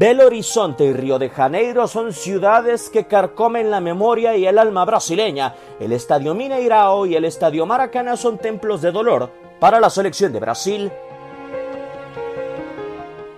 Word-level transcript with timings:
Belo 0.00 0.28
Horizonte 0.28 0.84
y 0.84 0.94
Río 0.94 1.18
de 1.18 1.28
Janeiro 1.28 1.86
son 1.86 2.14
ciudades 2.14 2.88
que 2.88 3.04
carcomen 3.04 3.70
la 3.70 3.82
memoria 3.82 4.34
y 4.34 4.46
el 4.46 4.58
alma 4.58 4.86
brasileña. 4.86 5.54
El 5.78 5.92
Estadio 5.92 6.34
Mineirao 6.34 7.04
y 7.04 7.16
el 7.16 7.26
Estadio 7.26 7.66
Maracaná 7.66 8.16
son 8.16 8.38
templos 8.38 8.80
de 8.80 8.92
dolor 8.92 9.30
para 9.58 9.78
la 9.78 9.90
selección 9.90 10.32
de 10.32 10.40
Brasil. 10.40 10.90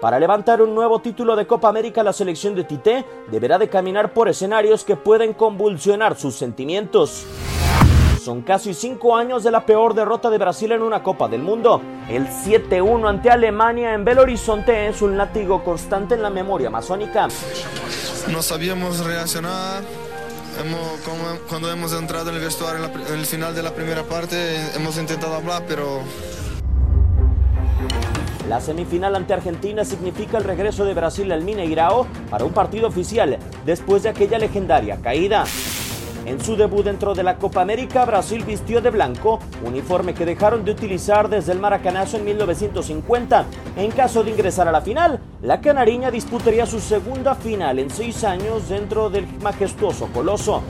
Para 0.00 0.20
levantar 0.20 0.62
un 0.62 0.76
nuevo 0.76 1.00
título 1.00 1.34
de 1.34 1.44
Copa 1.44 1.68
América, 1.68 2.04
la 2.04 2.12
selección 2.12 2.54
de 2.54 2.62
Tite 2.62 3.04
deberá 3.32 3.58
de 3.58 3.68
caminar 3.68 4.12
por 4.12 4.28
escenarios 4.28 4.84
que 4.84 4.94
pueden 4.94 5.32
convulsionar 5.32 6.14
sus 6.14 6.36
sentimientos. 6.36 7.26
Son 8.24 8.40
casi 8.40 8.72
cinco 8.72 9.14
años 9.16 9.44
de 9.44 9.50
la 9.50 9.66
peor 9.66 9.92
derrota 9.92 10.30
de 10.30 10.38
Brasil 10.38 10.72
en 10.72 10.80
una 10.80 11.02
Copa 11.02 11.28
del 11.28 11.42
Mundo. 11.42 11.82
El 12.08 12.26
7-1 12.26 13.06
ante 13.06 13.28
Alemania 13.28 13.92
en 13.92 14.02
Belo 14.02 14.22
Horizonte 14.22 14.88
es 14.88 15.02
un 15.02 15.18
látigo 15.18 15.62
constante 15.62 16.14
en 16.14 16.22
la 16.22 16.30
memoria 16.30 16.68
amazónica. 16.68 17.28
No 18.32 18.40
sabíamos 18.40 19.04
reaccionar. 19.04 19.82
Hemos, 20.58 20.80
cuando 21.50 21.70
hemos 21.70 21.92
entrado 21.92 22.30
en 22.30 22.36
el 22.36 22.40
vestuario 22.42 22.82
en, 22.86 22.92
la- 22.94 23.08
en 23.08 23.18
el 23.18 23.26
final 23.26 23.54
de 23.54 23.62
la 23.62 23.72
primera 23.74 24.04
parte, 24.04 24.56
hemos 24.74 24.96
intentado 24.96 25.34
hablar, 25.34 25.62
pero 25.68 26.00
La 28.48 28.60
semifinal 28.62 29.16
ante 29.16 29.34
Argentina 29.34 29.84
significa 29.84 30.38
el 30.38 30.44
regreso 30.44 30.84
de 30.86 30.94
Brasil 30.94 31.30
al 31.32 31.42
Mineirao 31.42 32.06
para 32.30 32.44
un 32.46 32.52
partido 32.52 32.86
oficial 32.88 33.38
después 33.66 34.02
de 34.04 34.08
aquella 34.10 34.38
legendaria 34.38 34.96
caída. 35.02 35.44
En 36.26 36.40
su 36.40 36.56
debut 36.56 36.84
dentro 36.84 37.14
de 37.14 37.22
la 37.22 37.36
Copa 37.36 37.60
América, 37.60 38.06
Brasil 38.06 38.44
vistió 38.44 38.80
de 38.80 38.88
blanco, 38.88 39.40
uniforme 39.62 40.14
que 40.14 40.24
dejaron 40.24 40.64
de 40.64 40.70
utilizar 40.70 41.28
desde 41.28 41.52
el 41.52 41.58
Maracanazo 41.58 42.16
en 42.16 42.24
1950. 42.24 43.44
En 43.76 43.90
caso 43.90 44.24
de 44.24 44.30
ingresar 44.30 44.66
a 44.66 44.72
la 44.72 44.80
final, 44.80 45.20
la 45.42 45.60
canariña 45.60 46.10
disputaría 46.10 46.64
su 46.64 46.80
segunda 46.80 47.34
final 47.34 47.78
en 47.78 47.90
seis 47.90 48.24
años 48.24 48.70
dentro 48.70 49.10
del 49.10 49.26
majestuoso 49.42 50.06
coloso. 50.14 50.62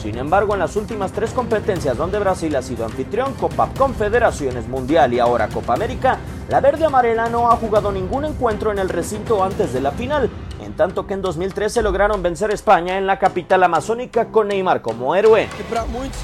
Sin 0.00 0.16
embargo, 0.16 0.54
en 0.54 0.60
las 0.60 0.76
últimas 0.76 1.12
tres 1.12 1.32
competencias 1.32 1.98
donde 1.98 2.18
Brasil 2.18 2.56
ha 2.56 2.62
sido 2.62 2.86
anfitrión, 2.86 3.34
Copa 3.34 3.68
Confederaciones 3.76 4.66
Mundial 4.66 5.12
y 5.12 5.18
ahora 5.18 5.48
Copa 5.48 5.74
América, 5.74 6.18
la 6.48 6.60
verde 6.60 6.86
amarela 6.86 7.28
no 7.28 7.50
ha 7.50 7.56
jugado 7.56 7.92
ningún 7.92 8.24
encuentro 8.24 8.72
en 8.72 8.78
el 8.78 8.88
recinto 8.88 9.44
antes 9.44 9.74
de 9.74 9.82
la 9.82 9.92
final, 9.92 10.30
en 10.62 10.74
tanto 10.74 11.06
que 11.06 11.14
en 11.14 11.22
2013 11.22 11.82
lograron 11.82 12.22
vencer 12.22 12.50
a 12.50 12.54
España 12.54 12.98
en 12.98 13.06
la 13.06 13.18
capital 13.18 13.62
amazónica 13.62 14.26
con 14.26 14.48
Neymar 14.48 14.82
como 14.82 15.14
héroe. 15.14 15.48
que 15.56 15.64
para 15.64 15.84
muitos 15.86 16.18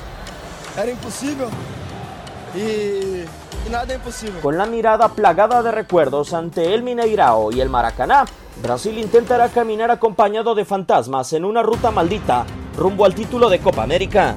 era 0.76 0.90
impossível 0.90 1.48
e, 2.54 3.24
e 3.66 3.70
nada 3.70 3.92
é 3.92 3.96
impossível. 3.96 4.40
Con 4.40 4.56
la 4.56 4.66
mirada 4.66 5.08
plagada 5.08 5.62
de 5.62 5.70
recuerdos 5.70 6.32
ante 6.32 6.74
el 6.74 6.82
Mineirao 6.82 7.52
y 7.52 7.60
el 7.60 7.68
Maracaná, 7.68 8.24
Brasil 8.62 8.96
intentará 8.98 9.48
caminar 9.48 9.90
acompañado 9.90 10.54
de 10.54 10.64
fantasmas 10.64 11.32
en 11.32 11.44
una 11.44 11.62
ruta 11.62 11.90
maldita 11.90 12.46
rumbo 12.76 13.04
al 13.04 13.14
título 13.14 13.48
de 13.50 13.58
Copa 13.58 13.82
América. 13.82 14.36